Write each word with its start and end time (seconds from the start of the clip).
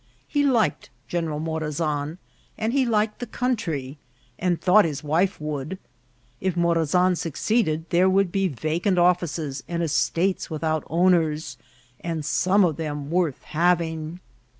He 0.27 0.41
liked 0.43 0.89
General 1.07 1.39
Morazan, 1.39 2.17
and 2.57 2.73
he 2.73 2.87
liked 2.87 3.19
the 3.19 3.27
country, 3.27 3.99
and 4.39 4.59
thought 4.59 4.83
his 4.83 5.03
wife 5.03 5.39
would; 5.39 5.77
if 6.39 6.55
Morazan 6.57 7.15
succeeded 7.15 7.85
there 7.91 8.09
would 8.09 8.31
be 8.31 8.47
vacant 8.47 8.97
offices 8.97 9.61
and 9.67 9.83
estates 9.83 10.49
without 10.49 10.83
owners, 10.89 11.55
and 11.99 12.25
some 12.25 12.63
of 12.63 12.77
them 12.77 13.11
worth 13.11 13.43
having. 13.43 14.19